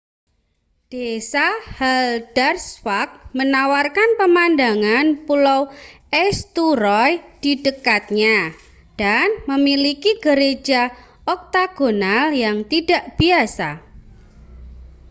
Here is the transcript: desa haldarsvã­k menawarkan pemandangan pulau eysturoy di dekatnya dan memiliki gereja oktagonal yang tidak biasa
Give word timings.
desa 0.91 1.45
haldarsvã­k 1.77 3.09
menawarkan 3.37 4.09
pemandangan 4.19 5.05
pulau 5.29 5.61
eysturoy 6.21 7.11
di 7.43 7.53
dekatnya 7.65 8.39
dan 9.01 9.27
memiliki 9.51 10.11
gereja 10.25 10.81
oktagonal 11.33 12.25
yang 12.43 12.57
tidak 12.73 13.01
biasa 13.21 13.69